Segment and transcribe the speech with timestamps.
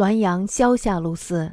[0.00, 1.52] 滦阳萧下路寺，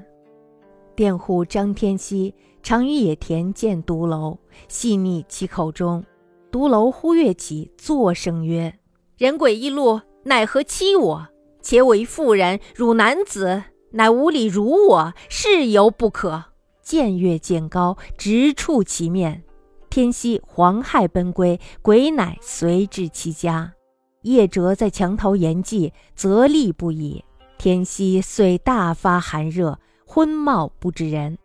[0.95, 2.33] 佃户张天锡
[2.63, 4.37] 常于野田见独楼，
[4.69, 6.01] 细腻其口中。
[6.49, 8.73] 独楼忽跃起，作声曰
[9.19, 11.27] ：“人鬼一路，奈何欺我？
[11.61, 16.45] 且我一妇人，汝男子，乃无礼辱我，是犹不可。”
[16.81, 19.43] 渐跃渐高，直触其面。
[19.89, 23.73] 天锡惶骇奔归，鬼乃随至其家。
[24.21, 27.21] 夜哲在墙头言祭，则厉不已。
[27.57, 31.37] 天锡遂大发寒热，昏冒不知人。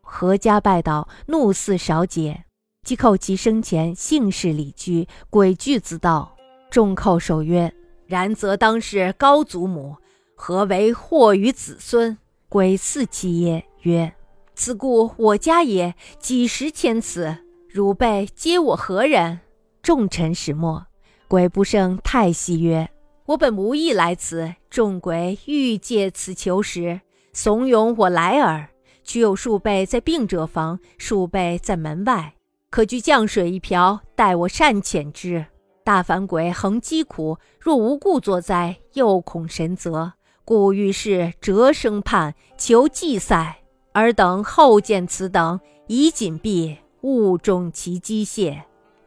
[0.00, 2.44] 何家拜倒，怒似少解，
[2.82, 6.34] 即叩其生前姓氏里居，鬼惧自道。
[6.70, 7.72] 众叩首曰
[8.06, 9.96] ：“然则当是高祖母，
[10.34, 12.16] 何为祸于子孙？”
[12.48, 14.12] 鬼似其耶，曰
[14.56, 17.36] ：“此故我家也，几时迁此？”
[17.68, 19.40] 汝辈皆我何人？
[19.82, 20.86] 众臣始默。
[21.28, 22.90] 鬼不胜太息曰
[23.30, 27.00] ：“我本无意来此，众鬼欲借此求实，
[27.32, 28.68] 怂恿我来耳。
[29.04, 32.34] 取有数辈在病者房，数辈在门外，
[32.70, 35.46] 可具降水一瓢，待我善遣之。
[35.84, 43.58] 大凡鬼恒疾苦，若无故作灾，又恐神责，故欲是折生判，求祭赛。
[43.92, 48.62] 尔等后见此等，以紧闭。”勿中其机械，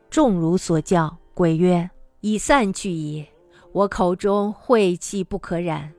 [0.10, 1.18] 众如所教。
[1.34, 1.90] 鬼曰
[2.22, 3.26] ：“已散去矣。
[3.74, 5.92] 我口中晦气不可染，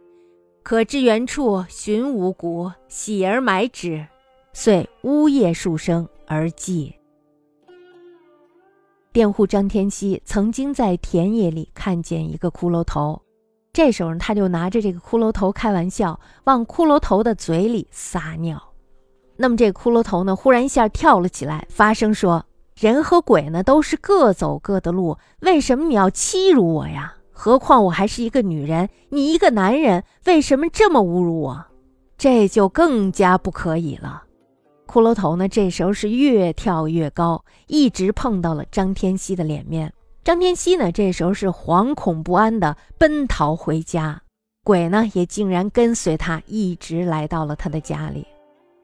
[0.63, 4.07] 可至原处寻五谷，喜而埋之。”
[4.55, 6.95] 遂呜咽数声而寂。
[9.13, 13.21] 佃户张天锡曾经在田野里看见一个骷髅头，
[13.73, 18.63] 这时候他就拿着这个骷髅头开玩笑，往骷髅头的嘴里撒尿。
[19.37, 22.47] 那么这骷髅头呢，忽然一下跳了起来，发声说
[22.79, 27.17] ：“人和鬼呢，都是各走各的路，为什么你要欺辱我呀？
[27.45, 31.67] 何况我还是一个女人，你一个男人，为什么这么侮辱我？
[32.17, 34.23] 这就更加不可以了。”
[34.89, 39.93] 骷髅头呢，这时候是越跳越高，一直碰到了张天锡的脸面。
[40.25, 44.23] 张天锡呢，这时候是惶恐不安的奔逃回家，
[44.65, 48.27] 鬼呢也竟然跟随他，一直来到了他的家里。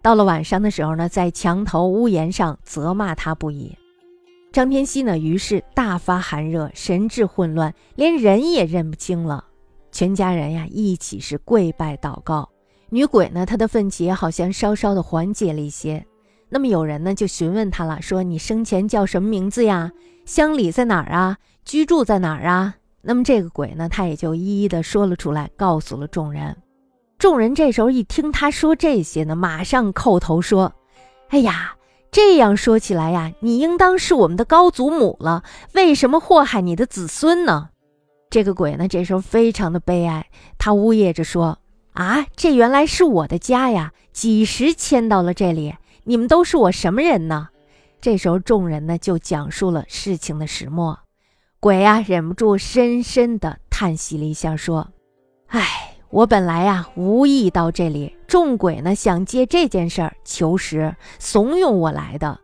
[0.03, 3.75] 到了晚上的时候呢，在墙头屋檐上责骂他不已。
[4.53, 9.44] 张天锡呢，于是大发寒热，神志混乱，连人也认不清了。
[9.93, 12.49] 全家人呀，一起是跪拜祷告。
[12.88, 16.05] 女鬼呢，她的愤气好像稍稍的缓解了一些。
[16.49, 19.93] 那么有人呢，就询问她了，说：“你生前叫什么名字呀？
[20.27, 21.37] 乡里在哪儿啊？
[21.65, 26.56] 居住在哪儿啊？”那么这个鬼呢，他也就一一的说了出来，告诉了众人。
[27.19, 30.72] 众人这时候一听他说这些呢，马上叩头说
[31.31, 31.72] ：“哎呀，
[32.10, 35.44] 这样说起来呀，你应当是我们的高祖母了，
[35.75, 37.69] 为什么祸害你的子孙呢？”
[38.31, 40.26] 这个鬼呢，这时候非常的悲哀，
[40.59, 41.59] 他呜咽着说
[41.94, 45.75] ：“啊，这原来是我的家呀，几时迁到了这里？
[46.04, 47.49] 你们都是我什么人呢？”
[48.00, 50.99] 这时候众人呢就讲述了事情的始末，
[51.60, 54.88] 鬼呀忍不住深深的叹息了一下，说
[55.49, 62.38] ：“唉。”我本来呀无意到这里，众鬼呢想借这件事儿求实，怂恿我来的。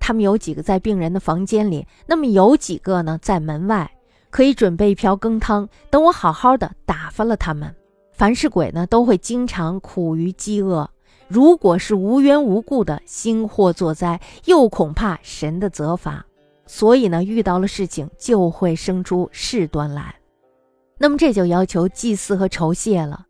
[0.00, 3.90] 他们有几个在病人的房间里，那么有几个呢在门外，
[4.30, 7.70] 可以准备一瓢羹汤，等我好好的打发了他们。
[8.12, 10.88] 凡是鬼呢，都会经常苦于饥饿，
[11.28, 16.24] 如果是无缘无故的兴祸作灾，又恐怕神的责罚，
[16.64, 20.14] 所以呢，遇到了事情就会生出事端来。
[20.96, 23.26] 那么这就要求祭祀和酬谢了。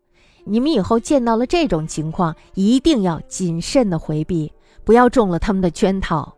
[0.47, 4.51] 你们以后见到了这种情况，一定要谨慎的回避，
[4.83, 6.33] 不要中了他们的圈套。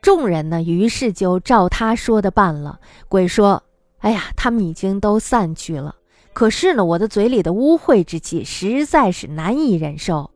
[0.00, 2.80] 众人呢，于是就照他说的办了。
[3.08, 3.62] 鬼说
[4.00, 5.94] ：“哎呀，他们已经都散去了。
[6.32, 10.30] 可是呢，我的嘴里的污秽之气实在是难以忍受，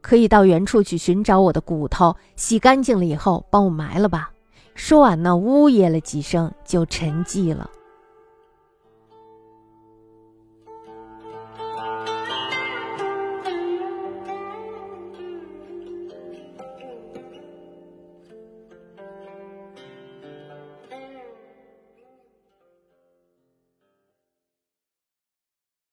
[0.00, 4.30] 可以到原处去寻找我的骨头，洗干净了以后帮我埋了吧。”
[4.74, 7.68] 说完呢，呜咽了几声，就沉寂了。